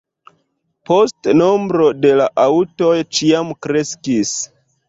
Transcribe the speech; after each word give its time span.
Poste 0.89 1.35
nombro 1.41 1.89
de 2.07 2.15
la 2.21 2.27
aŭtoj 2.47 2.91
ĉiam 3.19 3.55
kreskis. 3.67 4.37